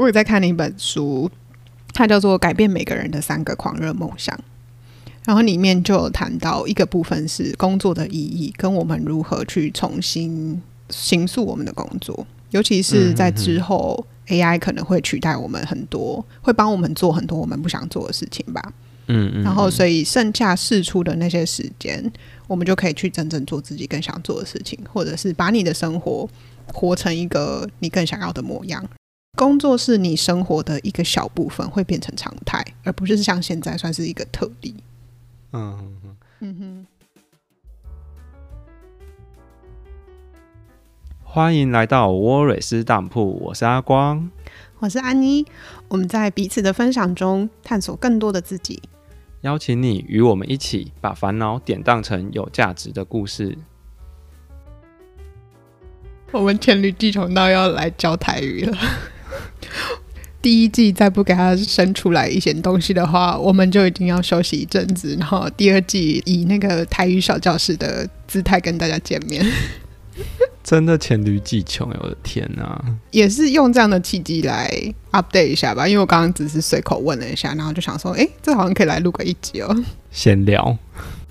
[0.00, 1.30] 我有在看一本书，
[1.92, 4.34] 它叫做《改变每个人的三个狂热梦想》，
[5.26, 10.58] 然后里面就有谈到一个部分是工作的意义，跟我们如何去重新
[10.88, 18.72] 形塑我们的工作，尤其是在之后 AI 可能会取代我们很多，会帮我们做很多我们不想做的事情吧。
[19.08, 22.10] 嗯嗯，然后所以剩下释出的那些时间，
[22.46, 26.26] 我们就可以去真正做自己更想做的事情，或者是把你的生活
[26.72, 28.82] 活成一个你更想要的模样。
[29.36, 34.74] 工作是你生活的一个小部分，会变成常态，而不是像现在算是一个特例。
[35.52, 36.86] 嗯哼嗯哼。
[41.22, 44.30] 欢迎来到沃瑞斯当铺，我是阿光，
[44.80, 45.46] 我是安妮。
[45.88, 48.82] 我们在彼此的分享中探索更多的自己。
[49.42, 53.56] 邀请你与我们一起把烦恼典当成有价值的故事。
[56.32, 58.76] 我们黔驴技穷到要来教台语了。
[60.42, 65.14] 第一季再不给他生出来一些东西的话，我们就一定要休息一阵子。
[65.18, 69.44] 然后第二季以那个台语小教室的姿态跟大家见面。
[70.62, 72.78] 真的黔驴技穷，我的天哪！
[73.10, 74.70] 也是用这样的契机来
[75.10, 79.84] update 一下吧，因为我刚刚只是随口问了一下，然后就想说，哎，这好像可以来录个一集哦。
[80.10, 80.76] 闲聊。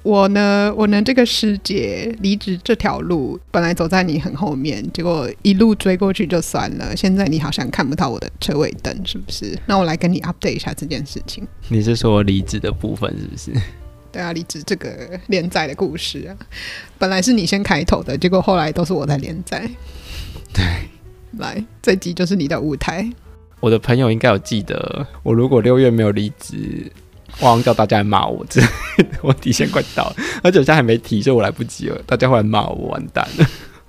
[0.01, 6.95] 我呢，我呢，这个师姐离职这条路，本来走在你很后面，结果一路追过去就算了。
[6.95, 9.59] 现在你好像看不到我的车尾灯，是不是？
[9.65, 11.45] 那我来跟你 update 一下这件事情。
[11.67, 13.51] 你是说离职的部分是不是？
[14.11, 16.33] 对啊，离职这个连载的故事啊，
[16.97, 19.69] 本来是你先开头的，结果后来都是我在连载。
[20.53, 20.63] 对，
[21.37, 23.07] 来，这集就是你的舞台。
[23.59, 26.89] 我的朋友应该有记得，我如果六月没有离职，
[27.39, 28.61] 我好像叫大家来骂我，这
[29.21, 33.45] 我底线快到了，而且我现在还没提，所以我来不及了，大家会来骂我，完蛋了。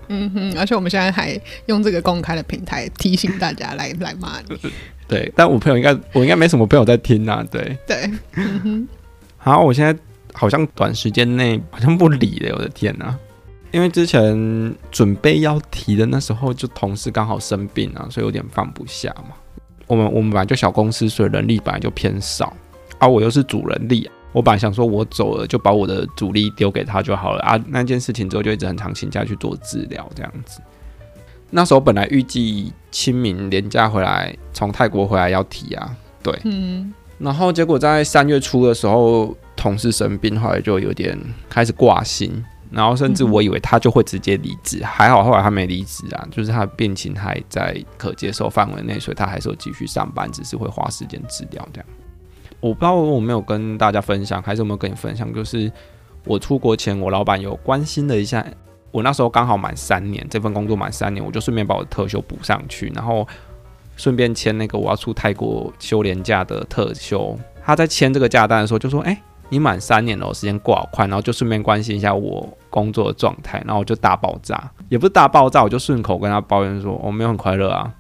[0.09, 4.59] 嗯哼，而且我们现在还用这个公开的平台提醒大家来来骂你。
[5.07, 7.45] 对，但我朋友应该，我应该没什么朋友在听啊。
[7.51, 8.89] 对对，嗯哼，
[9.37, 9.97] 好，我现在。
[10.33, 13.17] 好像短时间内好像不理了，我的天呐！
[13.73, 19.35] 因为之前准备要提的那时候，就同事刚好生病啊，所以有点放不下嘛。
[19.89, 22.57] 我们我们本来就小公司，所以人力本来就偏少，而、
[23.01, 27.59] 啊、我又是主人力，我本来想说我走了就把我的主力丢给他就好了啊。
[27.67, 30.61] 那件事情之后就一直很常请假去做治疗这样子。
[31.51, 39.37] 那时候本来预计清明连假回来，从泰国回来要提啊，对，嗯，然后结果在三月初的时候。
[39.57, 41.15] 同事生病，后来就有点
[41.51, 51.87] 开始挂心，然后甚至我以为他就会直接离职，还好后来他没离职啊，就是他的病情还在可接受范围内，所以他还是有继续上班，只是会花时间治疗这样。
[52.61, 55.71] 我不知道我没有跟大家分享，还是有没有跟你分享，就是
[56.25, 58.45] 我出国前，我老板有关心了一下，
[58.91, 63.27] 我那时候刚好满三年，这份工作满三年，我就顺便把我的特休补上去，然后
[63.97, 67.37] 顺便签那个我要出泰国休年假的特休。
[67.63, 69.21] 他在签这个假单的时候就说：“哎。”
[69.53, 77.93] 你满三年了，时间过好快，然后就顺便关心一下我工作的状态，然后我就大爆炸，也不是大爆炸，我就顺口跟他抱怨说我没有很快乐啊，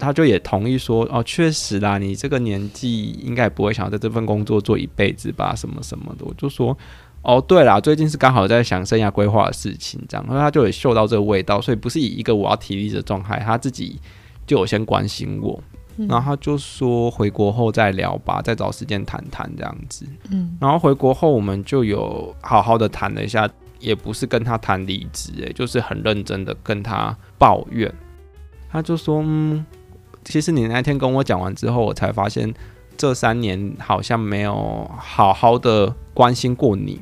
[0.00, 6.76] 他就也同意说哦，确实啦，你这个年纪应该也不会想要在这份工作做一辈子吧，什么什么的，我就说
[7.22, 14.00] 哦，对啦，最近是刚好在想生涯规划的事情，这样，然后他就也嗅到这个味道，所以不是以一个我要提离职的状态，他自己
[14.46, 15.62] 就有先关心我。
[16.08, 20.06] 然后他就说回国后再聊吧，再找时间谈谈这样子。
[20.30, 23.46] 嗯，然后回国后我们就有好好的谈了一下，
[23.78, 27.92] 也不是跟他谈离职，哎，就是很认真的跟他抱怨。
[28.70, 29.62] 他就说，嗯，
[30.30, 32.54] 其实你那天跟我讲完之后，我才发现
[32.96, 37.00] 这三年好像没有好好的关心过你。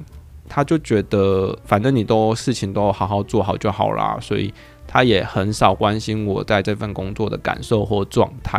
[0.49, 4.53] 他就觉得反正你都事情都好好做好就好啦，所以
[4.87, 8.59] 他也很少关心我在这份工作的感受或状态。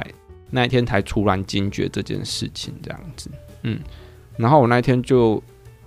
[0.51, 3.31] 那一天才突然惊觉这件事情，这样子，
[3.63, 3.79] 嗯，
[4.37, 5.41] 然后我那天就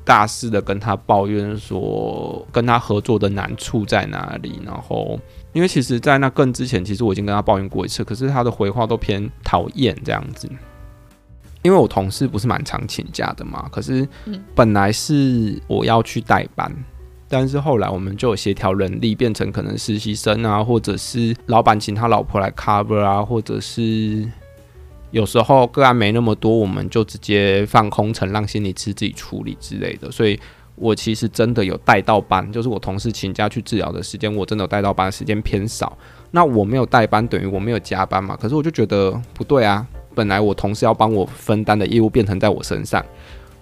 [0.04, 4.60] 大肆的跟他抱怨说，跟他合作的难处在哪里。
[4.66, 5.16] 然后，
[5.52, 10.48] 因为其实，在那更之前，其实我已经跟他抱怨过一次，可是他的回话都偏讨厌这样子。
[11.62, 14.08] 因为我同事不是蛮常请假的嘛，可是
[14.54, 16.74] 本来是我要去代班，
[17.28, 24.28] 但是后来我们就有协调人力，变成可能实习生啊，或者是老板请他老婆来 cover 啊，或者是。
[25.10, 30.10] 有时候个案没那么多，我们就直接放空城，让心理师自己处理之类的。
[30.10, 30.40] 所以
[30.82, 35.96] 我其实真的有带到班，就是我同事请假去治疗的时间，我真的有带到班时间偏少。
[36.32, 38.36] 那我没有带班，等于我没有加班嘛？
[38.36, 39.86] 可是我就觉得不对啊！
[40.12, 43.04] 本来我同事要帮我分担的业务变成在我身上，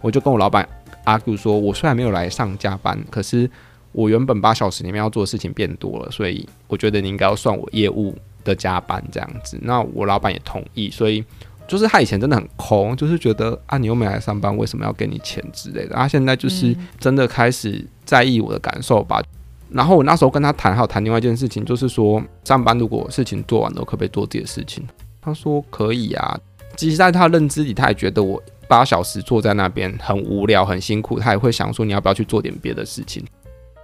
[0.00, 0.66] 我就跟我老板
[1.04, 3.48] argue 说，我虽然没有来上加班，可是
[3.92, 9.58] 我原本八小时里面要做的事情变多了，所以我觉得你应该要算我业务的加班这样子。
[9.60, 11.22] 那我老板也同意，所以
[11.70, 15.94] 就是他以前真的很空，就是觉得啊，你又没来上班，为什么要给你钱之类的。
[15.94, 19.22] 他现在就是真的开始在意我的感受吧。
[19.70, 24.84] 然后我那时候跟他谈，还有谈另外一件事情，就是说上班如果事情做完了，可不可以做自己的事情？
[25.20, 26.36] 他说可以啊。
[26.76, 33.24] 其实在他认知里，他也觉得我八小时坐在那边很无聊、很辛苦，他也会想说你要不要去做点别的事情。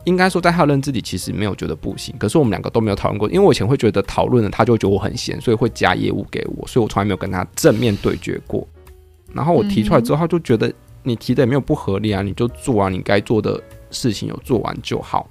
[0.07, 2.15] 应该说在他的认知里，其实没有觉得不行。
[2.17, 8.67] 可是我们两个都没有讨论过，因为我以前会觉得讨论了，他就会觉得我很闲，所以会加业务给我，所以我从来没有跟他正面对决过。
[9.35, 10.73] 然后我提出来之后，他就觉得
[11.03, 13.61] 你提的也没有不合理啊，你就做啊，你该做的
[13.91, 15.29] 事情有做完就好。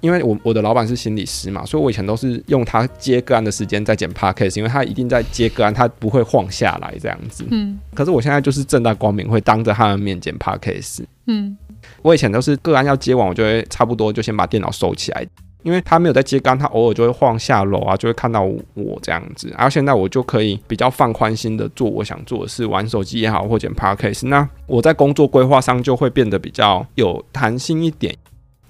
[0.00, 7.44] 因为我我的老板是心理师嘛，所以我以前都是用他接个案的时间在剪 podcast，因为他一定在接个案，他不会晃下来这样子。
[7.50, 7.78] 嗯。
[7.94, 11.04] 可是我现在就是正大光明会当着他的面剪 podcast。
[11.26, 11.54] 嗯。
[12.02, 15.26] 我以前都是个案要接完，我就会差不多就先把电脑收起来，
[15.62, 19.48] 因为他没有在接个案，他偶尔就会晃下楼啊，就会看到我这样子。
[19.50, 24.26] 然后现在我就可以比较放宽心的做我想做的事，玩手机也好，或剪 podcast。
[24.28, 28.16] 那我在工作规划上就会变得比较有弹性一点。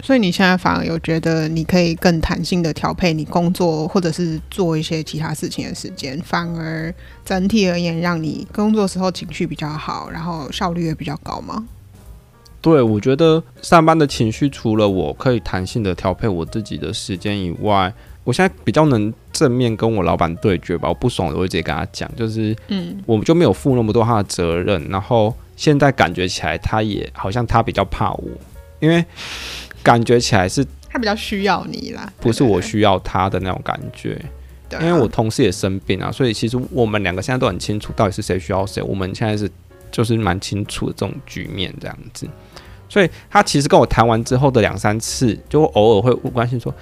[0.03, 6.91] 所以你现在反而有觉得你可以更弹性的调配你工作或者是做一些其他事情的时间，反而
[7.23, 11.67] 整体而言让你工作时候情绪比较好，然后效率也比较高吗？
[12.61, 17.93] 对，我觉得上班的情绪除了我可以弹性的调配我自己的时间以外，
[18.23, 20.87] 我现在比较能正面跟我老板对决吧。
[20.87, 24.87] 我不爽的我会直接跟他讲，就是嗯，我们就没有负那么多他的责任。
[24.89, 28.29] 然后现在感觉起来，他也好像他比较怕我，
[28.79, 29.03] 因为。
[29.83, 34.23] 感觉起来是他比较需要你啦，不是我需要他的那种感觉。
[34.69, 38.79] 对，因为我同事也生病啊，所以其实我们两个现在都很清楚到底是谁需要谁。
[38.83, 39.49] 我们现在是
[39.91, 42.27] 就是蛮清楚的这种局面这样子。
[42.89, 46.73] 所以他其实跟我谈完之后的两三次，就偶尔会关心说：“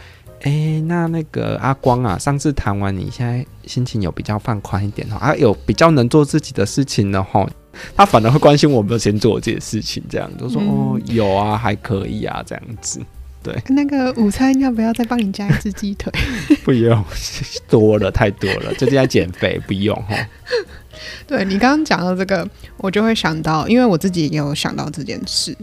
[0.41, 7.47] 哎、欸，那那个阿光啊，上次谈完，你现在心情有比较放宽一点哦，啊，有比较能做自己的事情了齁。”
[7.95, 12.99] 他反而会关心我没有先做我自己的事情，这样就说、嗯、哦，有啊，还可以啊，这样子。
[13.41, 16.11] 对，那个午餐要不要再帮你加一只鸡腿？
[16.65, 17.01] 不用，
[17.69, 20.15] 多了太多了，最近在减肥，不用哈。
[21.27, 22.47] 对，你刚刚讲到这个，
[22.77, 25.55] 我就会想到，因为我自己也有想到这件事。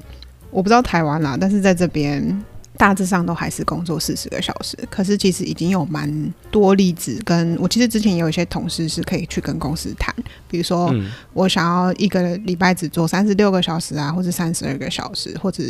[0.51, 2.45] 我不知道台湾啦，但是在这边。
[2.79, 10.15] 大致上都还是工作四十个小时，可是其实已经有蛮多例子，跟我其实之前也有一些同事是可以去跟公司谈，
[10.47, 10.95] 比如说
[11.33, 15.63] 我想要一个礼拜只做三十六个小时啊，或者三十二个小时，或者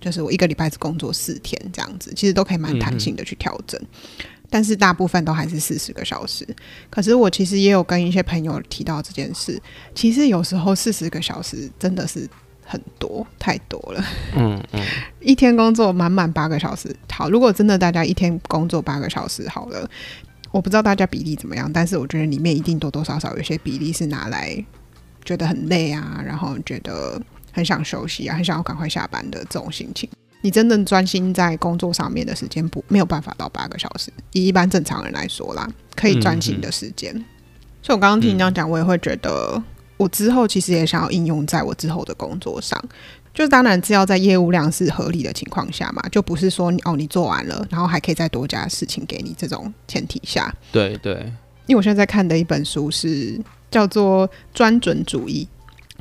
[0.00, 3.80] 就是我一个礼拜只工作四天这样子，其实都可以蛮弹性的去调整，
[4.52, 6.46] 但是大部分都还是四十个小时。
[6.90, 9.58] 可是我其实也有跟一些朋友提到这件事，
[9.94, 12.28] 其实有时候四十个小时真的是。
[12.64, 14.02] 很多太多了，
[14.34, 14.80] 嗯嗯，
[15.20, 16.94] 一天工作满满八个小时。
[17.10, 19.86] 好，如果真的大家一天工作八个小时好了，
[20.52, 24.64] 我不知道大家比例怎么样，但是我觉得里面一定多多少少有些比例是拿来
[25.22, 27.20] 觉得很累啊，然后觉得
[27.52, 30.08] 很想休息啊，很想要赶快下班的这种心情。
[30.42, 37.12] 你真正专心在工作上面的时间不没有办法到八个小时，以一般正常人来说啦，可以专心的时间。
[37.14, 37.24] 嗯嗯，
[37.82, 39.62] 所以我刚刚听你这样讲，我也会觉得。
[39.98, 42.82] 我之后其实也想要应用在我之后的工作上，
[43.32, 50.52] 就当然是要在业务量是合理的情况下嘛，就不是说哦你做完了，然后还可以再多加事情给你这种前提下。
[50.72, 51.14] 对对，
[51.66, 53.40] 因为我现在在看的一本书是
[53.70, 55.46] 叫做专准主义，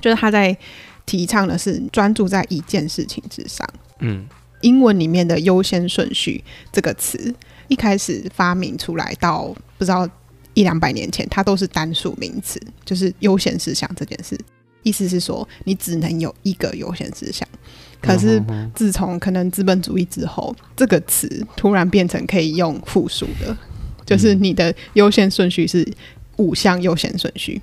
[0.02, 0.58] 就是他在
[1.06, 3.68] 提倡的是专注在一件事情之上。
[4.00, 4.26] 嗯，
[4.62, 7.34] 英文里面的优先顺序这个词
[7.68, 10.10] 一开始发明出来到不知道。
[10.54, 14.38] 一两百年前，它都是单数名词，就是优先事项这件事，
[14.84, 17.48] 意思是说你只能有一个优先事项。
[18.02, 18.44] 可是
[18.76, 23.56] 自从可能资本主义之后，这个词突然变成可以用复数的，
[24.06, 25.90] 就是你的优先顺序是
[26.36, 27.62] 五项优先顺序。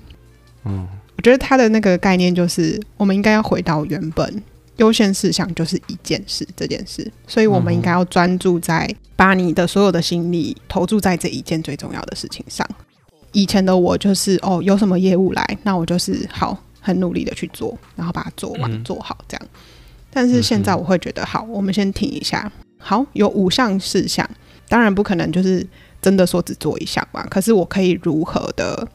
[0.65, 4.43] 嗯，我觉得它的那个概念就是，我们应该要回到原本。
[4.79, 12.67] 优先事项就是一件事，这件事，所以我们应该要专注在把你的所有的心力投注在这一件最重要的事情上。
[13.31, 19.47] 以前的我就是哦，有什么业务来，那我就是好很努力的去做，然后把它做完做好这样。
[20.11, 22.51] 但是现在我会觉得，好，我们先停一下。
[22.77, 24.27] 好，有五项事项，
[24.67, 25.65] 当然不可能就是
[26.01, 27.27] 真的说只做一项吧。
[27.29, 28.87] 可是我可以如何的？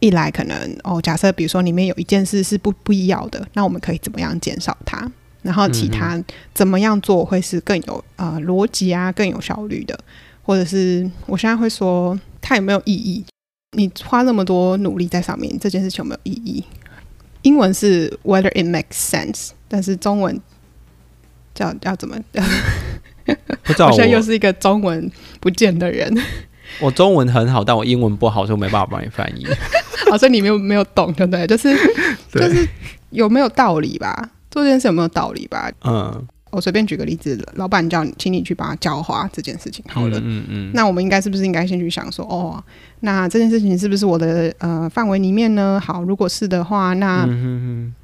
[0.00, 5.10] 一来可能哦，假设比如说里面有一件事是不不必要的，那我们可以怎么样减少它？
[5.42, 9.98] 然后其他怎么样做会是更有呃逻辑啊，更有效率的？
[10.42, 13.24] 或者是我现在会说它有没有意义？
[13.76, 16.64] 你花那么多努力在上面，这件事情有没有意义？
[17.42, 20.38] 英文是 whether it makes sense，但是中文
[21.54, 22.18] 叫要怎么？
[23.26, 26.12] 我现在又是一个中文不见的人。
[26.80, 29.46] 我中文很好，但我英文不好，所以我没办法帮你翻译。
[30.08, 31.46] 好像你没有没有懂，对不对？
[31.46, 31.76] 就是
[32.32, 32.66] 就是
[33.10, 34.30] 有没有道理吧？
[34.50, 35.70] 做这件事有没有道理吧？
[35.84, 36.26] 嗯。
[36.52, 42.60] 我随便举个例子，老板叫你，请你去帮他浇花这件事情，好了，嗯嗯，嗯，那我们应该是不是应该先去想说，哦，
[43.02, 45.80] 那这件事情是不是我的呃范围里面呢？
[45.80, 47.24] 好，如果是的话，那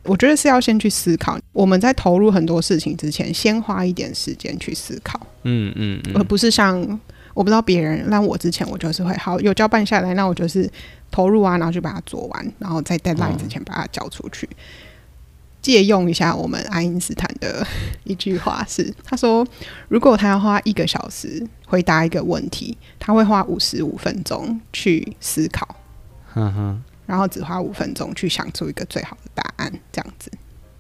[0.05, 6.79] 我觉得是要先去思考，我们在投入很多事情之前，先花一点时间去思考，嗯嗯，嗯，而不是像
[7.35, 10.71] 我不知道别人，那我之前我就是会好有交办下来，那我就是
[11.11, 14.49] 投入啊，然后就把它做完，然后在 deadline 之前把它交出去。
[14.53, 14.57] 嗯
[15.63, 17.67] 借用一下我们爱因斯坦的
[18.05, 19.45] 一句话是，他说
[19.91, 25.75] ：“如果他要花一个小时回答一个问题，他会花五十五分钟去思考，
[26.37, 30.31] 嗯哼，然后只花五分钟去想出一个最好的答案，这样子。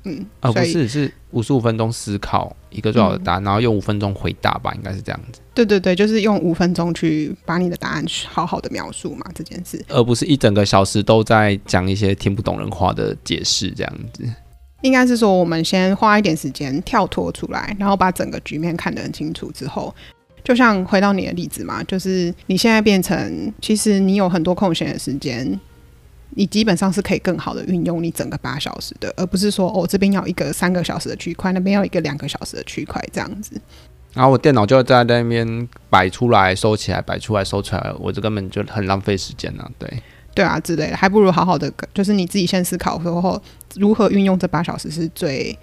[0.06, 5.40] 嗯，哦，不是，是五十五分钟思考一个最好的答案，嗯，然后用五分钟回答吧，应该是这样子。
[5.52, 14.22] 对对对，就是用五分钟去把你的答案好好的描述嘛，这件事，而不是一整个小时都在讲一些听不懂人话的解释，这样子。”
[14.82, 19.92] 应该是说，我们先花一点时间跳脱出来，然后把整个局面看得很清楚之后，
[20.44, 25.58] 就像回到你的例子嘛，就是你现在变成，其实你有很多空闲的时间，
[26.36, 33.60] 你基本上是可以更好的运用你整个八小时的，而不是说哦，这边要一个三个小时的区块，那边要一个两个小时的区块这样子。
[34.12, 40.02] 然后我电脑就在那边摆出来、收起来、摆出来、收起来，我这根本就很浪费时间了，对。
[40.34, 43.42] 对啊，之类的，还不如好好的，就是你自己先思考说后
[43.76, 45.58] 如何运用这八小时是最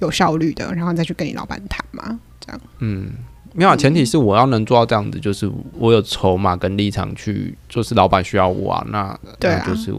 [0.00, 2.60] 有效率的，然后再去跟你老板谈嘛，这样。
[2.80, 3.10] 嗯，
[3.54, 9.94] 没有，啊前提是我要能做到这样子，就是我有筹码跟立场去，就是老板需要我啊，那对啊，就是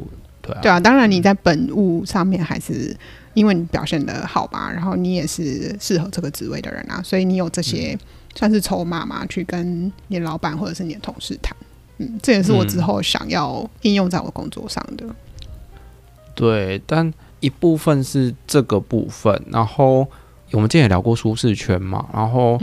[0.50, 2.96] 对啊，对啊，当然你在本务上面还是
[3.34, 7.98] 因为你表现的好吧，然后你也是适合这个职位的人啊，所以你有这些
[8.36, 11.56] 算是筹码嘛，去跟你的老板或者是你的同事谈。
[11.98, 15.06] 嗯，这也是我之后想要应用在我工作上的。
[15.06, 15.16] 嗯。
[16.34, 20.08] 对，但一部分是这个部分，然后
[20.52, 22.58] 我们之前也聊过舒适圈嘛，然后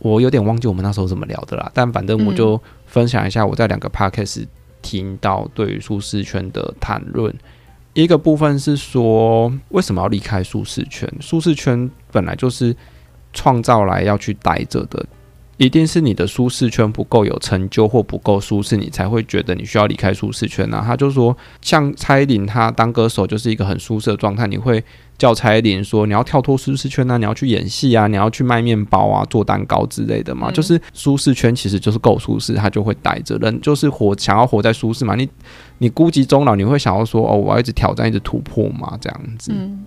[0.00, 1.70] 我有点忘记我们那时候怎么聊的啦。
[1.72, 4.44] 但反正我就分享一下我在两个 podcast
[4.84, 7.34] 听到对于舒适圈的谈论。
[7.94, 11.10] 一个部分是说，为什么要离开舒适圈？
[11.20, 12.76] 舒适圈本来就是
[13.32, 15.06] 创造来要去待着的。
[15.56, 20.84] 一定是你的舒适圈不够有成就或不够舒适，你才会觉得你需要离开舒适圈呢、啊。
[20.84, 24.48] 他就说，像蔡依林，她当歌手就是一个很舒适的状态。
[24.48, 24.82] 你会
[25.16, 30.50] 叫蔡依林说，你要跳脱舒适圈啊，你要去演戏啊，你要去卖面包啊，做蛋糕之类的嘛。
[30.50, 33.36] 嗯、就是舒适圈其实就是够舒适，他就会待着。
[33.38, 35.14] 人就是活，想要活在舒适嘛。
[35.14, 35.28] 你
[35.78, 39.52] 你孤寂终老，你会想要说，哦，我要一直挑战，一直突破嘛，这样子。
[39.54, 39.86] 嗯、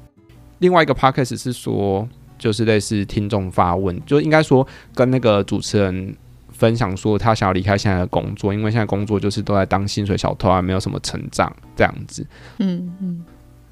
[0.60, 2.08] 另外一个 podcast 是说。
[2.38, 6.16] 就是类似听众发问，就应该说跟那个主持人
[6.50, 12.26] 分享说，他想要离开现在的工作，因为现在工作就是都在当薪水小偷啊，没有什么成长这样子。
[12.60, 13.24] 嗯嗯，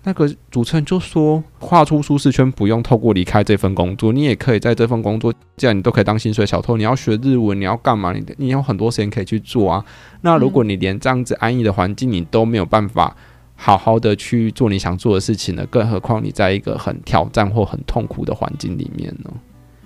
[0.03, 8.13] 那个主持人就说，跨出舒适圈不用透过离开这份工作，你也可以在这份工作，既然你都可以当薪水小偷，你要学日文，你要干嘛？
[8.13, 9.83] 你你有很多时间可以去做啊。
[10.21, 13.15] 那如果你连这样子安逸的环境你都没有办法。
[13.55, 19.31] 好好的去做你想做的事情呢，更何况你在一个很挑战或很痛苦的环境里面呢？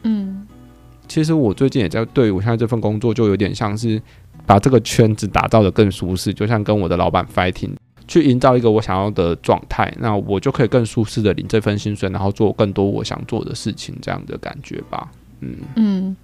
[0.03, 0.47] 嗯，
[1.07, 4.01] 其实我最近也在对我现在这份工作，就有点像是
[4.45, 7.71] 把这个圈子打造得更舒适，就像跟我的老板 fighting，
[8.07, 15.11] 去营造一个我想要的状态，那我就可以更舒适的领这份薪水，然后做更多我想做的事情，这样的感觉吧。
[15.41, 16.17] 嗯嗯，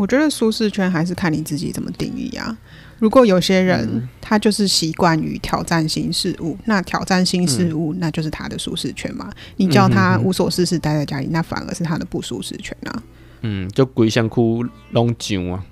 [0.00, 2.56] 我觉得舒适圈还是看你自己怎么定义呀。
[2.98, 9.30] 如果有些人他就是习惯于挑战新事物，嗯、那挑战新事物那就是他的舒适圈嘛。
[9.56, 13.02] 你叫他无所事事待在家里，那反而是他的不舒适圈啊。
[13.42, 15.62] 嗯，就鬼想哭龙井啊。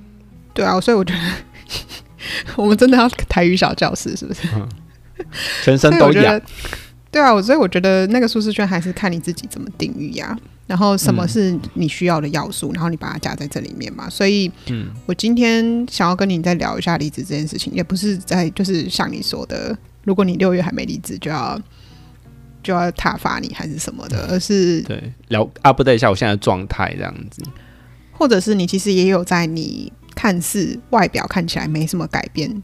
[0.53, 1.21] 对啊，所以我觉得
[2.57, 4.47] 我们真的要台语小教室是不是？
[4.55, 4.69] 嗯、
[5.65, 6.39] 全身都痒。
[7.11, 10.39] 对啊，我所以我觉得那个舒适圈还是看你自己怎么定义呀。
[10.69, 14.09] 然后什么是你需要的要素，嗯、然后你把它加在这里面嘛。
[14.09, 21.59] 所以，嗯，我今天想要跟你再聊一下离职这件事情，也不是在就是像你说的，如果你六月还没离职，就要
[22.63, 27.43] 就要挞伐你还是什么的，而是对聊 update 一下我现在的状态这样子，
[28.13, 32.63] 或者是你其实也有在你看似外表看起来没什么改变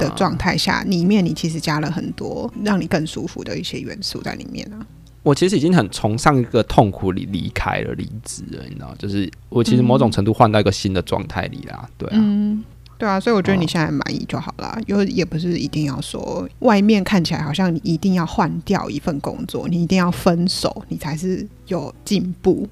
[0.00, 4.84] 的状态下，嗯、里面你其实加了很多让你更舒服的一些元素在里面啊。
[5.26, 12.62] 我其实已经很从上一个痛苦里离开了，离职了，你知道，就是我其实某种程度换到一个新的状态里啦，对啊，嗯，
[12.96, 22.68] 对啊，所以我觉得你现在满意就好了，因为也不是一定要说外面看起来好像你一定要换掉一份工作，你一定要分手，你才是有进步。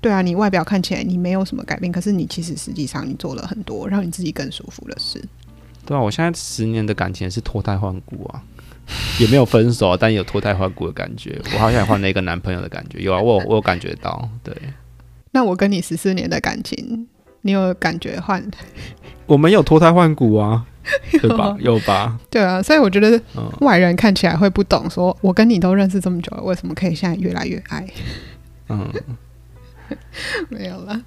[0.00, 5.22] 对啊，你外表看起来你没有什么改变，可是你其实实际上你做了很多让你自己更舒服的事。
[5.84, 8.42] 对啊，我现在十年的感情是脱胎换骨啊，
[9.18, 11.40] 也没有分手，但有脱胎换骨的感觉。
[11.54, 14.28] 我好像换了一个男朋友的感觉，有啊，我有我有感觉到。
[14.42, 14.54] 对，
[15.32, 17.06] 那我跟你十四年的感情，
[17.42, 18.42] 你有感觉换？
[19.26, 20.64] 我们有脱胎换骨啊，
[21.20, 21.56] 对吧？
[21.58, 22.16] 有吧？
[22.30, 23.20] 对啊，所以我觉得
[23.60, 27.86] 外人看起来会不懂，说我跟你都认识这么久了，为什么可以现在越来越爱？
[28.68, 28.88] 嗯，
[30.48, 31.00] 没有了。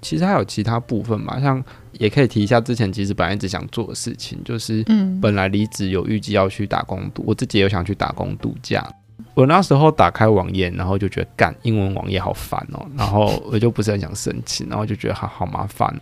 [0.00, 4.84] 其实还有其他部分嘛，像也可以提一下之前其实本来一直想做的事情，就是
[5.20, 8.86] 本来离职有预计要去打工度，我自己也有想去打工度假。
[9.34, 15.94] 我那时候打开网页，然后就觉得干英文网页好烦哦，然后 我就不是很想申请，然后就觉得好好麻烦。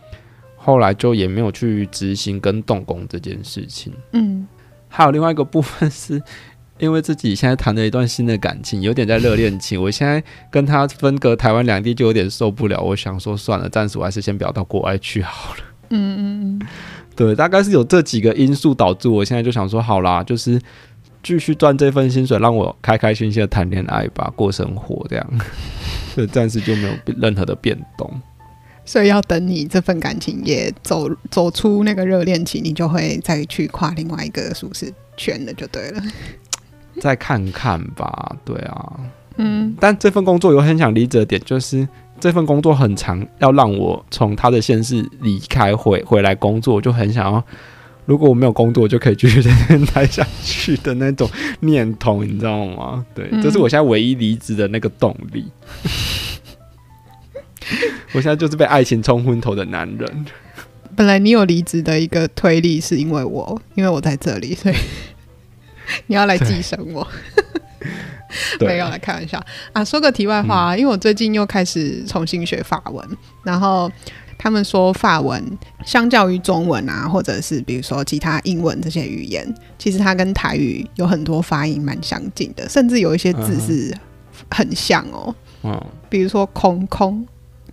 [0.55, 3.93] 后来就也没有去执行跟动工这件事情。
[4.13, 4.47] 嗯，
[4.87, 6.21] 还有另外一个部分是。
[6.79, 9.77] 因为自己现在谈了一段新的感情，有点在热恋期。
[9.77, 12.79] 我现在跟他分隔台湾两地，就有点受不了。
[12.81, 15.61] 我想说，算了，暂时我还是先不要到国外去好了。
[15.91, 16.67] 嗯嗯嗯，
[17.15, 20.61] 对，大概是有这几个因素导致我现在就想说，好啦，就是
[21.21, 25.39] 继续赚这份薪水，让我开开心心的谈恋爱吧，过生活这样。
[26.15, 28.09] 所以暂时就没有任何的变动。
[28.85, 36.01] 所以要等你这份感情也走走出那个热恋期，你就会再去跨另外一个舒适圈了，就对了。
[37.01, 38.99] 再看看吧，对啊，
[39.37, 41.87] 嗯，但这份工作有很想离职的点，就是
[42.19, 47.43] 这份工作很长，要让我从他的县市离开回回来工作，我就很想要，
[48.05, 51.29] 如果我没有工作，我就可以继续在那边待下去的那种
[51.61, 53.05] 念头，你知道吗？
[53.15, 55.45] 对，这是我现在唯一离职的那个动力。
[58.13, 60.25] 我现在就是被爱情冲昏头的男人。
[60.95, 64.75] 本来你有离职的一个推力，是因为我，因为我在这里，所以。
[66.07, 67.07] 你要来寄生我？
[68.59, 69.43] 没有来开玩笑
[69.73, 69.83] 啊！
[69.83, 73.03] 说个题外话，嗯，因为我最近又开始重新学法文，
[73.43, 73.91] 然后
[74.37, 75.43] 他们说法文
[75.83, 83.97] 相较于中文啊，或者是比如说其他英文这些语言，其实它跟台语有很多发音蛮相近的，甚至有一些字是
[84.51, 85.33] 很像哦。
[85.63, 87.25] 嗯，比如说空空。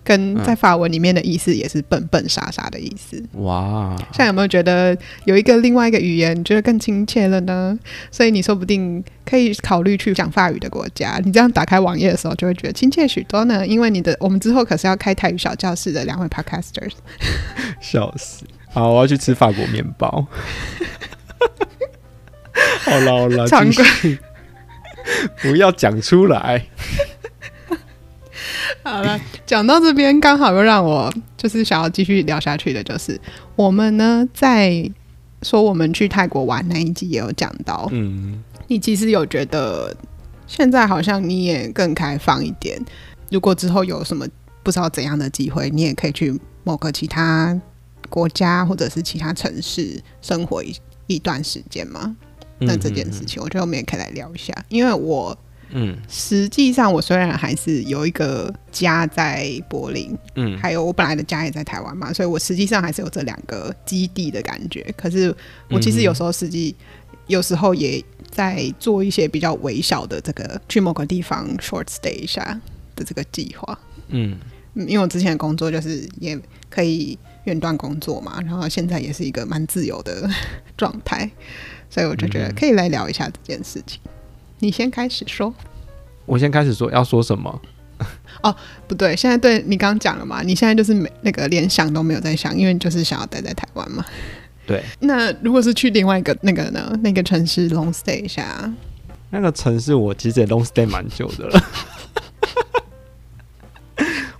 [0.07, 3.21] 跟在法文里面的意思也是笨笨傻傻的意思。
[3.33, 3.93] 哇！
[4.13, 7.77] 现在有没有觉得有一个另外一个语言觉得更亲切了呢？
[8.09, 11.19] 所以你说不定可以考虑去讲法语的国家。
[11.25, 13.67] 你这样打开网页的时候就会觉得亲切许多呢。
[13.67, 16.93] 因为你的我们之后可是要开台语小教室的两位 podcasters。
[17.81, 18.45] 笑死！
[18.69, 20.07] 好，我要去吃法国面包。
[22.85, 23.45] 好了好了，
[25.41, 26.65] 不要讲出来。
[28.83, 33.19] 好了，讲到这边，刚好又让我就是想要继续聊下去的，就是
[33.55, 34.89] 我们呢在
[35.41, 39.95] 说我们去泰国玩那一集也有讲到，嗯，你其实有觉得
[40.47, 42.79] 现在好像你也更开放一点，
[43.29, 44.27] 如果之后有什么
[44.63, 47.59] 不知道怎样的机会，你也可以去某个其他
[48.09, 50.75] 国家或者是其他城市生活一
[51.07, 52.15] 一段时间吗？
[52.59, 55.37] 那这件事情，我觉得我们也可以来聊一下，因为我。
[55.71, 64.81] 嗯，实际上我虽然还是有一个家在柏林，嗯，还有我本来的家也在台湾嘛，所以我实际上还是有这两个基地的感觉。
[64.97, 65.35] 可是
[65.69, 66.75] 我其实有时候实际
[67.27, 72.59] 有时候也在做一些比较微小的这个去某个地方 short stay 一下
[72.95, 73.77] 的这个计划。
[74.07, 74.37] 嗯，
[74.73, 80.29] 因为我之前的工作就是也可以远端工作嘛，然后现在也是一个蛮自由的
[80.77, 81.29] 状态，
[81.89, 83.99] 所以我就觉得可以来聊一下这件事情。
[84.59, 85.53] 你先开始说，
[86.25, 87.61] 我先开始说要说什么？
[88.43, 88.55] 哦，
[88.87, 90.43] 不对，现在对你刚刚讲了嘛？
[90.43, 94.05] 你现在就是没那个连想都没有在想，因为你就是想要待在台湾嘛。
[94.67, 94.83] 对。
[94.99, 96.95] 那如果是去另外一个那个呢？
[97.01, 98.71] 那个城市 long stay 一下？
[99.31, 101.63] 那个城市我其实也 long stay 蛮久的了。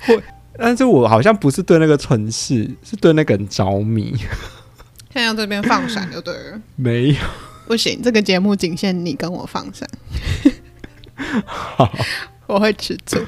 [0.02, 0.24] 会，
[0.58, 4.16] 但是我好像不是对那个城市，是对那个人着迷。
[5.12, 6.62] 现在要这边放闪就对了。
[6.76, 7.16] 没有。
[7.68, 9.88] 不行，这个节目仅限你跟我放生。
[11.46, 11.92] 好，
[12.48, 13.20] 我会吃醋。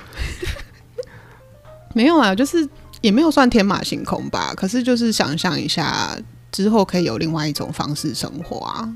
[1.93, 2.67] 没有啊，就是
[3.01, 4.53] 也没有算天马行空吧。
[4.55, 6.17] 可是就是想象一下，
[6.51, 8.95] 之后可以有另外一种方式生活啊。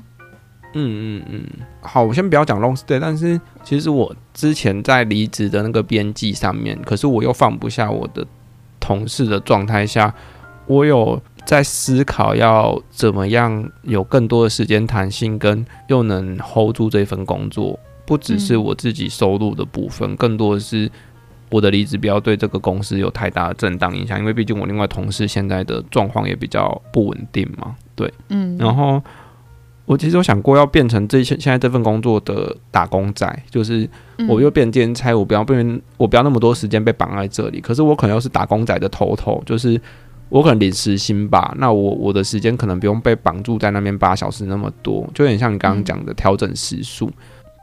[0.72, 1.46] 嗯嗯嗯。
[1.82, 8.26] 好，我先不要讲 long stay，但是其实我之前在离职的那个编辑上面，可是我又放不下我的
[8.80, 10.14] 同事的状态下，
[10.66, 11.20] 我有。
[11.44, 20.90] 在思考要怎么样有更多的时间弹性，跟又能 hold 住这份工作，不只是我自己收入的部分，更多的是
[21.50, 27.76] 我的离职不要对这个公司有太大的震荡影响，因为毕竟我另外同事现在的状况也比较不稳定嘛。
[27.94, 29.00] 对，嗯，然后
[29.84, 33.86] 我其实有想过要变成这些现在这份工作的打工仔，就是
[34.28, 39.78] 我又变兼差，我不要变，我不要那么多时间被绑在这里，可是我可能又是打工仔的头头，就是。
[40.34, 47.08] 我可能领时薪吧，那我我的时间可能不用被绑住在那边八小时那么多，就有点像你刚刚讲的调整时数。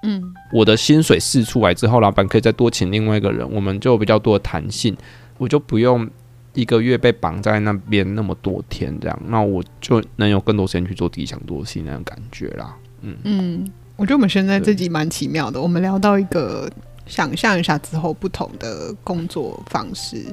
[0.04, 4.96] 嗯，我的薪水试出来之后，老板可以再多请另外一个人，我们就有比较多的弹性，
[5.38, 6.10] 我就不用
[6.54, 12.74] 一个月被绑在那边那么多天这样，那我就能有更多时间去做自己想做的事情那种感觉啦。
[13.02, 16.72] 嗯嗯，我觉得我们现在这集蛮奇妙的，我们聊到一个
[17.06, 20.26] 想象一下之后不同的工作方式，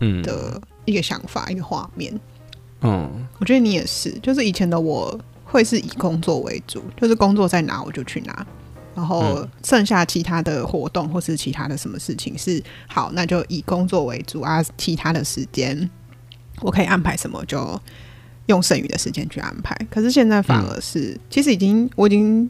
[0.00, 2.12] 嗯的一个想法，一个画面。
[2.80, 8.46] 嗯，我觉得你也是，就是以前的我会是以工作为主，就是工作在哪我就去哪。
[8.94, 14.62] 然后剩下其他的活动或是其他的什么事情是好，那就以工作为主啊。
[14.78, 15.90] 其他的时间
[16.60, 17.80] 我可以安排什么，就
[18.46, 19.76] 用剩余的时间去安排。
[19.90, 22.48] 可是现在反而是，嗯、其实已经我已经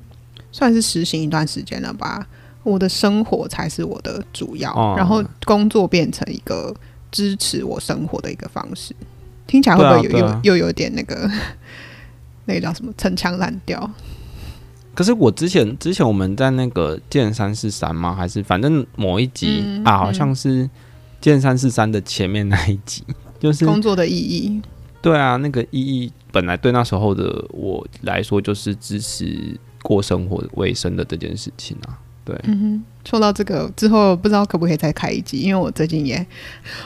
[0.52, 2.26] 算是实行一段时间了吧。
[2.62, 6.74] 我的生活才是我的主要，哦、然后工作变成一个
[7.14, 8.92] 支持我生活的一个方式。
[9.46, 11.30] 听起来会不会有、啊啊、又又有点那个
[12.46, 13.88] 那个叫什么陈腔滥调？
[14.94, 18.14] 可是我之前之前我们在那个剑三四三吗？
[18.14, 20.68] 还是反正某一集、嗯、啊，好像是
[21.20, 23.04] 剑三四三的前面那一集，
[23.38, 24.60] 就是工作的意义。
[25.00, 31.98] 对啊，那个意义本来对那时候的我来说，就是支持过生活卫生的这件事情啊。
[32.24, 35.40] 对，嗯哼，说到这个之后，不知道可不可以再开一集？
[35.40, 36.26] 因为我最近也，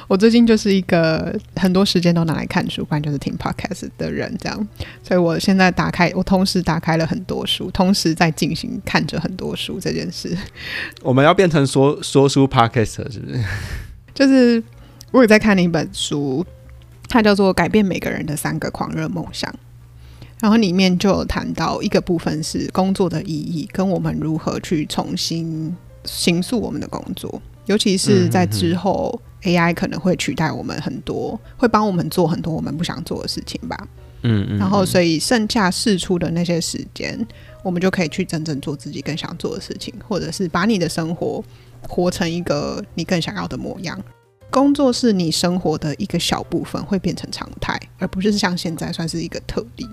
[0.09, 4.69] 我最近就是一个很多时间都拿来看书，不然就是听 podcast 的人，这样。
[5.03, 10.37] 所以我现在打开，我同时打开了很多书，同时在进行看着很多书这件事。
[11.03, 13.45] 我们要变成说说书 podcast 是不是？
[14.13, 14.63] 就是
[15.13, 16.45] 我有在看一本书，
[17.09, 19.51] 它叫做《改变每个人的三个狂热梦想》。
[20.41, 25.77] 然后里面就有谈到一个部分是工作的意义，跟我们如何去重新
[26.09, 33.77] 形塑我们的工作，尤其是在之后 AI 可能会取代我们很多，会帮我们做很多我们不想做的事情吧。
[34.23, 34.59] 嗯嗯。
[34.59, 37.25] 然后，所以剩下释出的那些时间，
[37.63, 41.45] 我们就可以去真正做自己更想做的事情，或者是把你的生活
[41.87, 43.97] 活成一个你更想要的模样。
[44.51, 49.87] 工作是你生活的一个小部分，会变成常态，而不是像现在算是一个特例。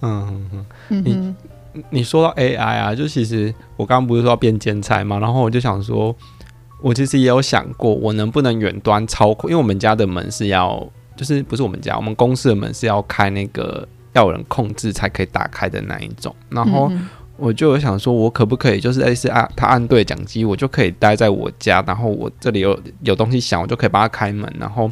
[0.00, 1.34] 嗯哼哼，你
[1.90, 6.14] 你说到 AI 啊，就其实我刚刚不是说要变兼差嘛，然后我就想说，
[6.82, 16.92] 我其实也有想过，我能不能远端操控，因为我们家的门是要，就是不是我们家，我们公司的门是要开那个要有人控制才可以打开的那一种，然后
[17.36, 24.90] 我就有想说，我可不可以就是类似按他按对讲机，我就可以待在我家，然后我这里有有东西响，我就可以帮他开门，然后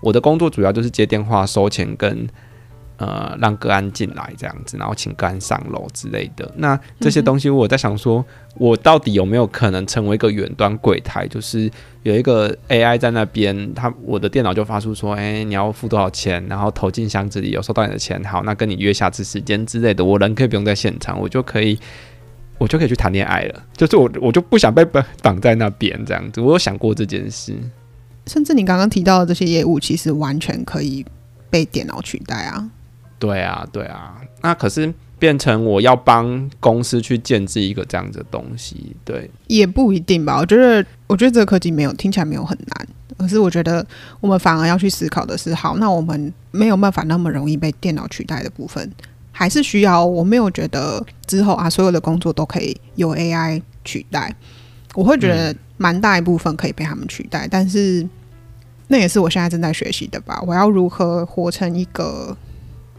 [0.00, 2.28] 我的工作主要就是接电话、收钱跟。
[2.98, 6.50] 呃，让个案进来这样子，然后请个案上楼之类的。
[6.56, 8.24] 那这些东西，我在想说，
[8.56, 11.28] 我到底有没有可能成为一个远端柜台？
[11.28, 11.70] 就是
[12.04, 16.42] 有一个 AI 在那边，他我的电脑就发出说，哎，你要付多少钱？
[16.48, 20.02] 然后投进箱子里，有收到你的钱，好，那跟你约下次时间之类的。
[20.02, 21.78] 我人可以不用在现场，我就可以，
[22.56, 23.62] 我就可以去谈恋爱了。
[23.76, 26.40] 就是我，我就不想被绑绑在那边这样子。
[26.40, 27.54] 我有想过这件事。
[28.26, 31.04] 甚至你刚刚提到的这些业务，其实完全可以
[31.50, 32.70] 被电脑取代啊。
[33.18, 40.38] 对啊，对啊，那可是变成我要帮公司去建置一个这样子的东西，对，也不一定吧。
[40.38, 43.84] 我觉得，我觉得这个科技没有听起来没有很难，可是我觉得
[44.20, 48.92] 我们反而要去思考的是，好，那我们没有办法那么容易被电脑取代的部分，
[49.32, 50.04] 还是需要。
[50.04, 54.36] 我没有觉得之后啊，所有的工作都可以由 AI 取代，
[54.94, 58.06] 我会觉得蛮大一部分可以被他们取代，但是
[58.88, 60.42] 那也是我现在正在学习的吧。
[60.46, 62.36] 我要如何活成一个？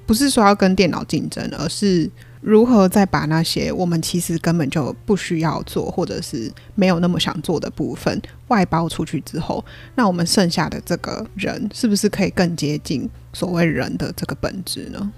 [0.07, 9.63] 不是说要跟电脑竞争，而是如何再把那些我们其实根本就不需要做，或者是没有那么想做的部分外包出去之后，
[9.95, 15.11] 那我们剩下的这个人是不是可以更接近所谓人的这个本质呢？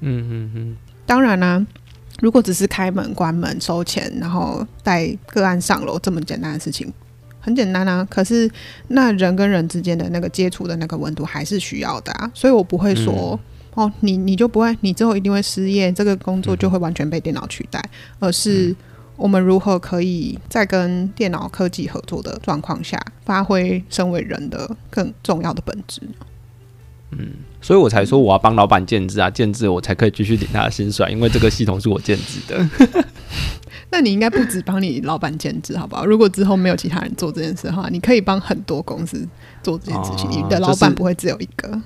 [0.00, 0.76] 嗯嗯嗯。
[1.04, 1.66] 当然啦、啊，
[2.20, 6.92] 如果只是开门、关门、收钱，然后带个案上楼这么简单的事情，
[7.40, 8.06] 很简单啊。
[8.08, 8.48] 可是
[8.86, 13.36] 那人跟人之间的那个接触的那个温度还是需要的啊，所以我不会说。
[13.78, 17.80] 嗯哦，你你就不会，你之后一定会失业，这个工作就会完全被电脑取代，
[18.18, 18.74] 而是
[19.14, 26.02] 我们如何可以在跟电脑科技合作的状况下，发挥身为人的更重要的本质。
[27.12, 27.28] 嗯，
[27.62, 32.68] 所以我才说我要帮老板建制啊，建制我才可以继续领他的薪水，因为这个系统是我建制的。
[33.90, 36.04] 那你应该不止帮你老板建置，好不好？
[36.04, 39.26] 如果之后没有其他人做这件事的话，你可以帮很多公司
[39.62, 41.80] 做这件事情，哦，你的老板不会只有一个。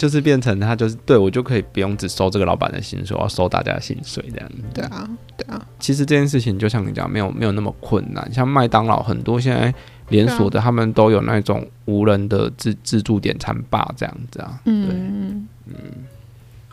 [0.00, 4.50] 就是变成他就是对我就可以不用只收这个老板的薪水，我要收大家的薪水这样。
[4.72, 5.60] 对啊，对啊。
[5.78, 8.32] 其实这件事情就像你讲，没有没有那么困难。
[8.32, 9.74] 像麦当劳很多现在
[10.08, 14.58] 连锁的，他们都有那种无人的自自助点餐吧这样子啊。
[14.64, 15.74] 对，嗯嗯。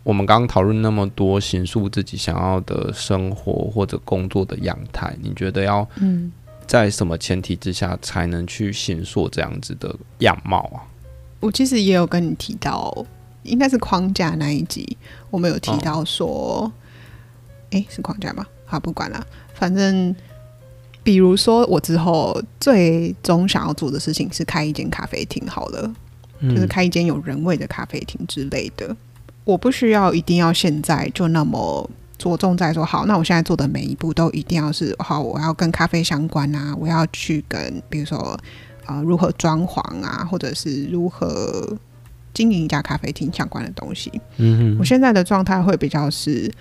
[0.03, 5.85] 我们刚刚讨论那么多，形塑自己想要的生活或者工作的样态，你觉得要
[6.65, 10.79] 在什么前提之下才能去形塑这样子的样貌啊？
[11.41, 13.05] 我其实也有跟你提到，
[13.43, 14.97] 应该是框架那一集，
[15.29, 16.71] 我们有提到说，
[17.71, 18.45] 哎、哦，是框架吗？
[18.65, 20.15] 好，不管了，反正
[21.03, 25.93] 比如说我之后最终想要做的事情是开一间咖啡厅，好了，
[26.39, 28.95] 嗯、就是开一间有人味的咖啡厅之类的。
[29.43, 38.37] 我不需要一定要现在就那么着重在说，好，那我现在做的每一步都一定要是好，我要跟咖啡相关啊，我要去跟比如说。
[38.85, 41.77] 啊、呃，如何装潢啊，或者是如何
[42.37, 44.11] 经营一家咖啡厅相关的东西。
[44.35, 46.53] 嗯哼，我现在的状态会比较是，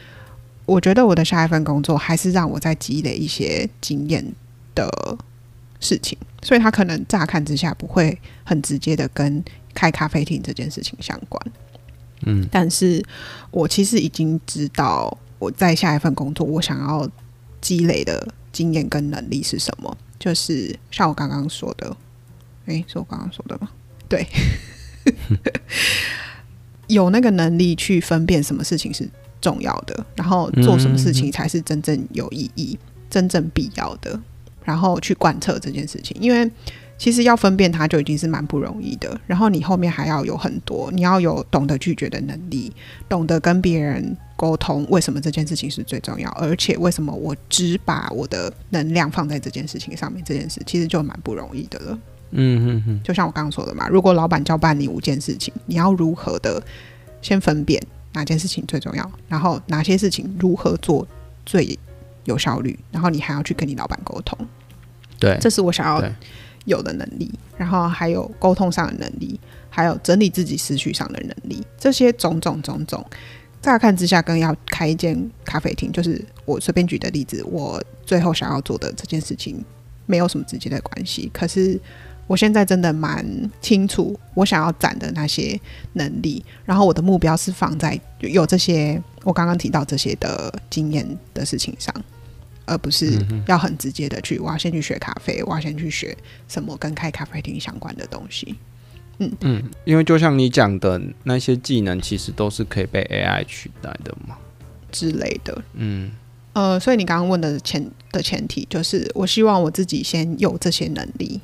[0.65, 4.25] 我觉得我的下一份工作还是让我在积累一些经验
[4.75, 4.89] 的
[5.79, 11.53] 事情，所以他可能乍看之下不会很直接的跟开咖啡厅这件事情相关。
[12.23, 13.05] 嗯，但是
[13.51, 17.07] 我其实已经知道我在下一份工作我想要
[17.61, 21.95] 积累的经验跟能力是什么，就是像我刚刚说的。
[22.65, 23.69] 诶，是我刚刚说的吗？
[24.09, 24.27] 对，
[26.89, 29.09] 有那个能力去分辨什么事情是
[29.41, 32.79] 重要的，然后做什么事情才是真正有意义、
[33.11, 34.19] 真正必要的，
[34.65, 36.17] 然后去贯彻这件事情。
[36.21, 36.51] 因为
[36.99, 42.73] 其实要分辨它就已经是蛮不容易的，然后你后面还要有很多，你要有懂得拒绝的能力，
[43.09, 51.99] 懂得跟别人沟通，为什么这件事情是最重要，而且为什么我只把我的能量放在这件事情上面，这件事其实就蛮不容易的了。
[52.31, 56.63] 嗯嗯嗯，就像我刚刚说的嘛，如果老板交办你五件事情，你要如何的
[57.23, 57.81] 先分辨
[58.13, 61.07] 哪件事情最重要，然后哪些事情如何做
[61.45, 61.79] 最
[62.25, 64.37] 有效率，然后你还要去跟你老板沟通。
[65.19, 66.03] 对，这是我想要
[66.65, 69.39] 有的能力，然后还有沟通上的能力，
[69.71, 73.05] 还有整理自己思绪上的能力，这些种种种种，
[73.63, 79.65] 乍看之下跟要开一间咖啡厅，就是我随便举的例子，我最后想要做的这件事情
[80.07, 81.81] 没有什么直接的关系，可是。
[82.27, 83.25] 我现在真的蛮
[83.61, 85.59] 清楚我想要攒的那些
[85.93, 91.95] 能力，然后我的目标是放在有这些我刚刚提到这些的经验的事情上，
[92.65, 96.17] 而不是要很直接的去我要先去学咖啡，我要先去学
[96.49, 98.57] 什么跟开咖啡厅相关的东西。
[99.19, 104.37] 嗯嗯，因为就像你讲的那些技能，其实都是可以被 AI 取代的嘛
[104.91, 105.63] 之类的。
[105.75, 106.11] 嗯
[106.53, 111.41] 呃，所以你刚刚问的前的前提就是，我希望我自己先有这些能力。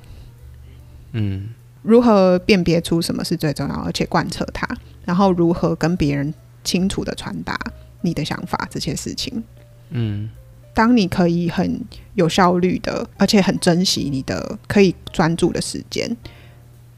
[1.12, 1.48] 嗯，
[1.83, 4.66] 如何辨别出什么是最重要，而且贯彻它，
[5.05, 6.33] 然后如何跟别人
[6.64, 7.59] 清楚的传达
[8.01, 9.42] 你的想法，这些事情。
[9.90, 10.31] 嗯，
[10.72, 11.81] 当你可以很
[12.14, 16.16] 有效率的，而且很珍惜你的可以专注的时间，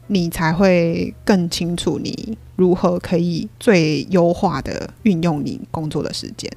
[0.07, 6.49] 你才会更清楚你如何可以最优化的运用你工作的时间，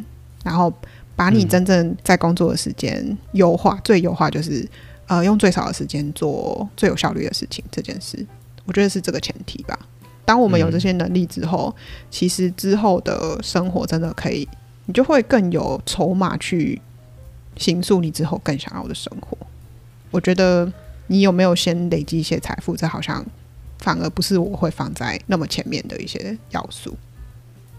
[0.45, 0.73] 然后
[1.17, 4.69] 把你真正在工作的时间优化，嗯、最优化就是。
[5.09, 8.25] 呃，用最少的时间做最有效率的事情，这件事，
[8.67, 9.79] 我觉得是这个前提吧。
[10.25, 14.47] 当我们有这些能力之后，嗯、其实之后的生活真的可以，
[14.85, 16.81] 你就会更有筹码去
[17.57, 19.37] 行塑你之后更想要的生活。
[20.11, 20.71] 我觉得
[21.07, 23.25] 你有没有先累积一些财富，这好像
[23.79, 26.95] 反而不是我会放在那么前面的一些要素。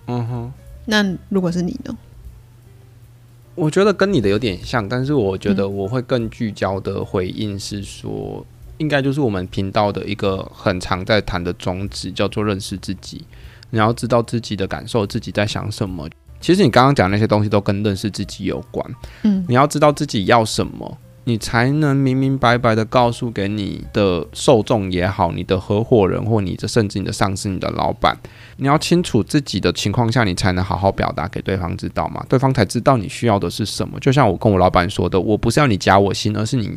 [0.07, 0.51] 嗯哼，
[0.85, 1.95] 那如果是你呢？
[3.59, 8.45] 我觉得跟你的有点像，但是我觉得我会更聚焦的回应是说，
[8.77, 13.23] 应该就是我们频道的一个很常在谈的宗旨，叫做认识自己。
[13.69, 16.09] 你要知道自己的感受，自己在想什么。
[16.39, 18.95] 其实你刚刚讲那些东西都跟认识自己有关。
[19.23, 20.97] 嗯，你要知道自己要什么。
[21.29, 28.17] 你才能明明白白的告诉给你的受众也好，你的合伙人或你的甚至你的上司、你的老板，
[28.57, 33.99] 你要清楚自己的情况下，你才能好好表达给对方知道嘛，对方才知道你需要的是什么。
[33.99, 36.75] 就像我跟我老板说的，我不是要你加我薪，而是你，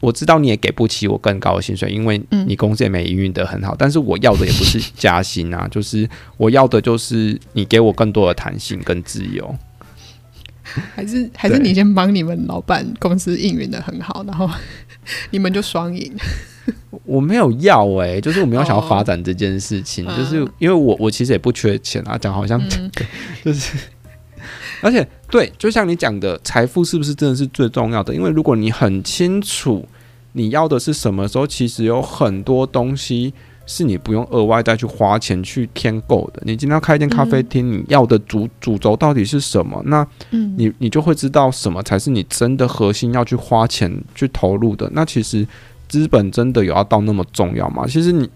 [0.00, 3.76] 我知道你也给不起我更高的薪水，因为你公司也没营运得很好。
[3.78, 9.54] 但是我要的也不是加薪啊，就是我要的就是你给我更多的弹性跟自由。
[10.94, 14.48] 还是还是你先帮你们老板公司运营的很好，然后
[15.30, 16.12] 你们就双赢。
[17.04, 22.90] 我没有要哎、欸，就是我没有想要发展这件事情，哦、就是因为我我其实也不缺钱啊，讲好像、嗯、
[23.44, 23.76] 就是，
[24.80, 28.12] 而且对，就像你讲的，财富是不是真的是最重要的？
[28.12, 29.86] 因为如果你很清楚
[30.32, 33.32] 你要的是什么时候，其实有很多东西。
[33.66, 36.40] 是你不用额外再去花钱去添购的。
[36.44, 39.82] 你今天要开一间咖啡厅，嗯、你要的主主轴到底是什么？
[39.86, 44.88] 那你，你你就会知道什么才是你真的核心要去花钱去投入的。
[44.94, 45.46] 那其实
[45.88, 47.84] 资本真的有要到那么重要吗？
[47.86, 48.30] 其实你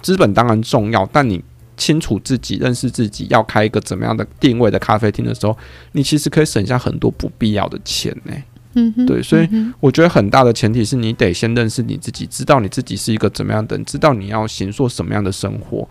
[0.00, 1.44] 资本当然重要，但你
[1.76, 5.56] 清楚自己、认识自己，要开一个怎么样的定位的咖啡厅的时候，
[5.92, 8.32] 你其实可以省下很多不必要的钱呢。
[8.74, 9.48] 嗯哼，对，所以
[9.80, 15.88] 我觉得很大的前提是你得先认识你自己，知道你自己是一个怎么样的人，知道你要行做什么样的生活，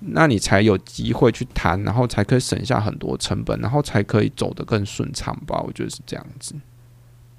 [0.00, 5.62] 那你才有机会去谈，然后才可以省下很多成本，然后才可以走得更顺畅吧。
[5.66, 6.54] 我觉得是这样子。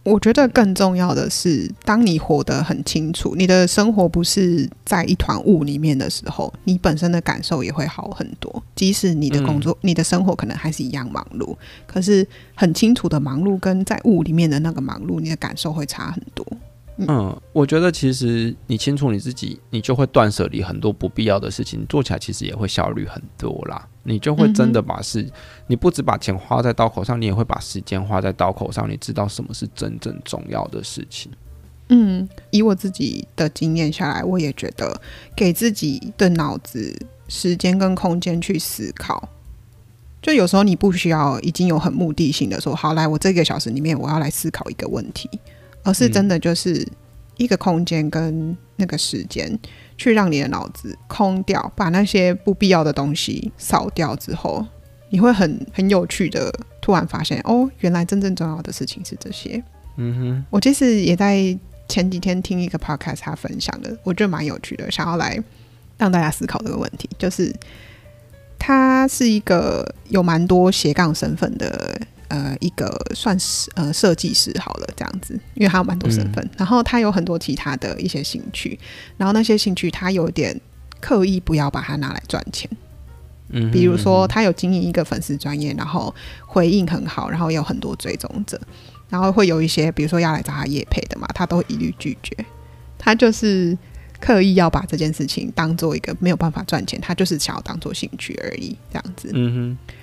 [0.03, 8.63] 我觉得更重要的是，当你活得很清楚，你的生活不是在一团雾里面的时候，你本身的感受也会好很多。
[8.75, 16.43] 即使你的工作、嗯、你的生活可能还是一样忙碌，可是很清楚的忙碌跟在雾里面的那个忙碌，你的感受会差很多。
[16.97, 23.87] 嗯，我觉得其实你清楚你自己，你就会断舍离很多不必要的事情，做起来其实也会效率很多啦。
[24.03, 25.31] 你就会真的把事，嗯、
[25.67, 28.89] 你不只把钱花在刀口上，你也会把时间花在刀口上。
[28.89, 31.31] 你知道什么是真正重要的事情。
[31.89, 35.01] 嗯，以我自己的经验下来，我也觉得
[35.35, 36.95] 给自己的脑子
[37.27, 39.27] 时间跟空间去思考，
[40.21, 45.29] 就有时候你不需要已经有很目的性的说，好，来，我这个小时里面我要来思考一个问题。
[45.83, 46.87] 而是真的就是
[47.37, 49.57] 一个空间跟那个时间，
[49.97, 54.65] 去让你的脑子空掉，把那些不必要的东西扫掉之后，
[55.09, 59.63] 你会很很有趣的突然发现，哦，原来真正重要的事情是这些。
[59.97, 65.37] 嗯哼，我其实也在前几天听一个 podcast，他分享的，我觉得蛮有趣的，想要来
[65.97, 67.53] 让大家思考这个问题，就是
[68.59, 71.99] 他是一个有蛮多斜杠身份的。
[72.31, 78.79] 呃，一个算是呃设计师好了，这样子，因为他有蛮多身份，嗯，然后他有很多其他的一些兴趣，
[79.17, 80.57] 然后那些兴趣他有点
[81.01, 82.69] 刻意不要把它拿来赚钱，
[83.49, 86.15] 嗯，比如说他有经营一个粉丝专业，然后
[86.45, 88.57] 回应很好，然后有很多追踪者，
[89.09, 92.33] 然后会有一些比如说要来找他夜配的嘛，他都一律拒绝，
[92.97, 93.77] 他就是
[94.21, 99.95] 刻意要把这件事情当做一个没有办法赚钱，他就是想要当做兴趣而已，这样子，嗯哼。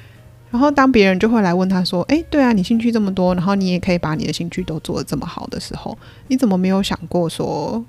[0.51, 5.97] 然后，当别人就会来问他说：“诶，对啊，你兴趣这么多，然后你也可以把你的兴趣都做得这么好的时候，
[6.29, 7.85] 你怎么没有想过说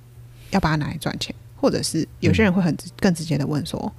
[0.52, 1.34] 要把它拿来赚钱？
[1.56, 3.91] 或者是有些人会很更直接的问说：‘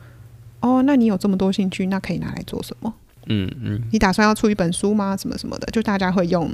[0.61, 2.92] 哦，那你有这么多兴趣，那可以拿来做什么？’
[3.27, 5.16] 嗯嗯，你打算要出一本书吗？
[5.16, 6.51] 什么什么的，就大家会用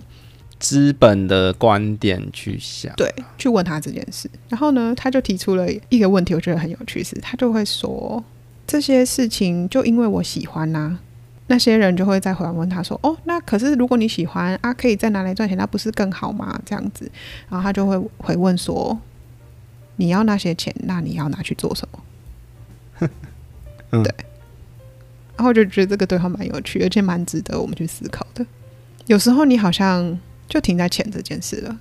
[0.58, 4.30] 资本的观点去想，对，去问他这件事。
[4.48, 8.22] 然后呢，他就提出了一个问题，我觉得很有趣，是他就会说
[8.66, 11.00] 这些事情就因为我喜欢呐、啊。”
[11.48, 17.08] 那些人就会再回来问他说：“哦，那可是如果你喜欢啊，可以再拿来赚钱，那不是更好吗？”这样子，
[17.48, 18.98] 然后他就会回问说
[19.94, 23.08] ：“你要那些钱，那你要拿去做什么？”
[23.92, 24.12] 嗯、对。
[25.36, 28.44] 然后我就觉得这个对话蛮有趣，而且蛮值得我们去思考的。
[29.06, 31.78] 有时候你好像就停在钱这件事了。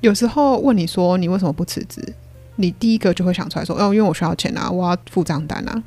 [0.00, 2.00] 有时候问你说你为什么不辞职，
[2.56, 5.82] 你第一个就会想出来说：“哦，因为我需要钱啊，我要付账单啊。”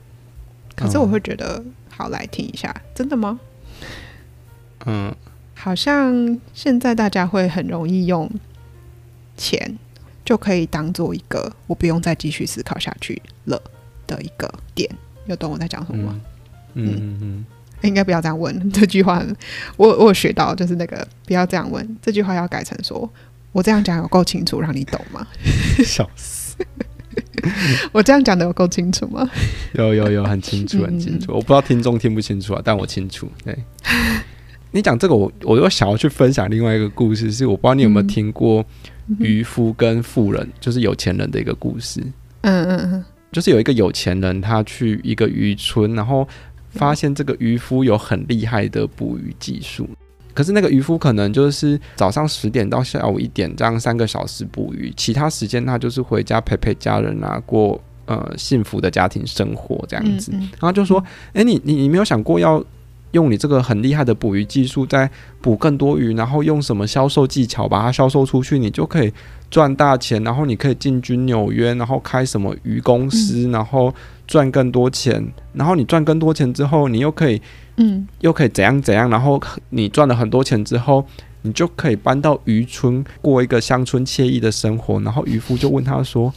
[0.77, 1.63] 可是我会觉得。
[1.95, 3.39] 好，来听一下，真的吗？
[4.85, 5.15] 嗯，
[5.53, 8.29] 好像现在大家会很容易用
[9.37, 9.77] 钱
[10.23, 13.61] 就可以当做一个我不用再继续思考下去了
[14.05, 14.89] 的一个点，
[15.25, 16.21] 有懂我在讲什么吗？
[16.73, 17.45] 嗯嗯嗯，嗯，
[17.81, 19.23] 应该不要这样问这句话。
[19.77, 23.09] 我我有学到就是那个不要这样问这句话，要改成说
[23.51, 25.25] 我这样讲有够清楚，让你懂吗？
[25.85, 26.57] 笑死。
[27.91, 29.29] 我这样讲的有够清楚吗？
[29.73, 31.31] 有有有，很清楚 很清楚。
[31.33, 33.29] 我不知道听众听不清楚啊，但我清楚。
[33.43, 33.57] 对，
[34.71, 38.65] 你讲这个，我我又想要去分享另外一个故事，是我不知道你有没有听过
[39.19, 42.01] 渔夫跟富人，就是有钱人的一个故事。
[42.41, 46.27] 嗯嗯嗯，就是有一个有钱人，他去一个渔村，然后
[46.69, 49.89] 发现这个渔夫有很厉害的捕鱼技术。
[50.35, 60.33] 可是那个渔夫可能就是早上十点到下午一点这样三个小时捕鱼，其他时间他就是回家陪陪家人啊，过呃幸福的家庭生活这样子。
[60.33, 62.61] 然后就说：“诶，你你你没有想过要
[63.11, 69.13] 用你这个很厉害的捕鱼技术，再捕更多鱼，然后用什么销售技巧把它销售出去，你就可以
[69.49, 73.93] 赚大钱，然后你可以进军纽约，然后开什么鱼公司，然后
[74.27, 77.41] 赚更多钱，然后你赚更多钱之后，你又可以。”
[77.77, 79.09] 嗯，又可以怎样怎样？
[79.09, 81.05] 然后你赚了很多钱之后，
[81.41, 84.99] 你就可以搬到渔村过一个乡村惬意的生活。
[85.01, 86.33] 然后渔夫就问他说：“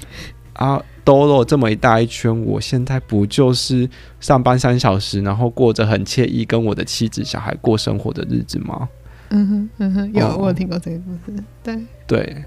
[0.54, 3.88] 啊，兜了这么一大一圈，我现在不就是
[4.20, 8.88] 上班三小时，然后过着很惬意，跟我的妻子小孩过生活的日子吗？”
[9.30, 11.44] 嗯哼，嗯哼，有、哦、我有听过这个故事。
[11.62, 12.44] 对对，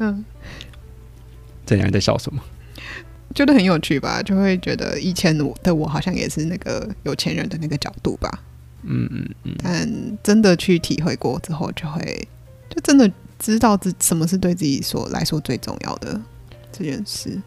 [0.00, 0.24] 嗯，
[1.64, 2.42] 怎样在笑什么？
[3.34, 8.30] 觉得很有趣吧，就会觉得以前的我好像也是那个有钱人的那个角度吧。
[8.82, 9.54] 嗯嗯嗯。
[9.62, 12.28] 但真的去体会过之后，就会
[12.68, 16.20] 就真的知道自什么是对自己所来说最重要的
[16.72, 17.40] 这件事。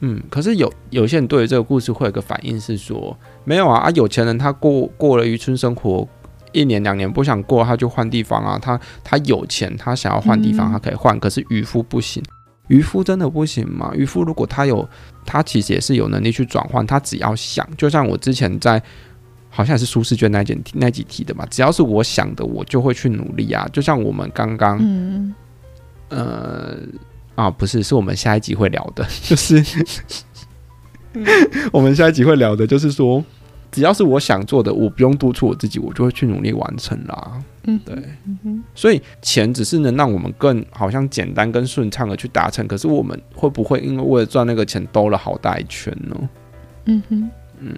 [0.00, 6.06] 嗯，可是有有些人对于这个故事会有个反应是说，没有啊啊，有钱人他过过了渔村生活
[6.52, 8.56] 一年两年不想过，他就换地方啊。
[8.60, 11.16] 他他有钱，他想要换地方，他可以换。
[11.16, 12.22] 嗯、可是渔夫不行，
[12.68, 13.90] 渔夫真的不行吗？
[13.94, 14.88] 渔夫如果他有，
[15.26, 18.80] 他其实也是有能力去转换，他只要想，就像我之前在
[19.50, 23.68] 好像也是舒适圈那件那几题的嘛，只要是我想的，我就会去努力啊。
[23.72, 25.34] 就像我们刚刚，嗯，
[26.08, 26.78] 呃。
[27.34, 29.64] 啊，不是，是我们下一集会聊的， 就是
[31.70, 33.24] 我们下一集会聊的，就是说，
[33.70, 37.42] 只要是我想做的，我不用督促我自己，我就会去努力完成啦。
[37.64, 37.96] 嗯，对，
[38.74, 46.28] 所以钱只是能让我们更好像简单跟顺畅的去达成，可是我们会不会因为为了赚那个钱兜了好大一圈呢？
[46.86, 47.72] 嗯哼，嗯，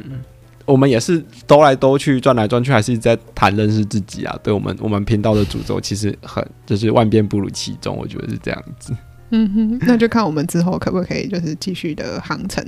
[0.64, 4.38] 我们也是兜来兜去，转来转去，还是在谈认识自己啊。
[4.44, 8.96] 对我们，我们频道的主轴其实很就是万变不如其中，我觉得是这样子。
[9.30, 12.64] 嗯哼，那就看我们之后可不可以，就是继续的航程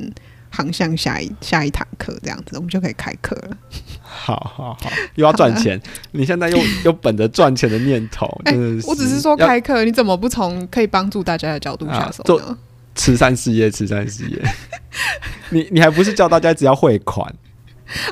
[0.52, 3.56] 航向下一下一堂课这样子，我们就可以开课了。
[4.02, 5.80] 好好好，又要赚钱，
[6.12, 8.90] 你现在又又本着赚钱的念头，真的是、欸。
[8.90, 12.58] 我只是说开课，你怎么不从可以帮助大家的角度下手呢？
[12.94, 14.38] 慈善事业，慈善事业。
[15.48, 17.34] 你你还不是叫大家只要汇款？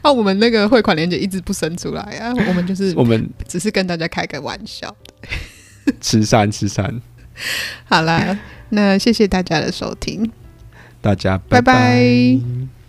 [0.02, 4.94] 啊，我们那个汇款链接一直不生出来啊，我们就是 我们只是跟大家开个玩笑。
[6.00, 7.00] 慈善，慈善。
[7.84, 8.38] 好了，
[8.70, 10.30] 那谢谢大家的收听，
[11.00, 11.60] 大家拜拜。
[11.60, 12.79] 拜拜。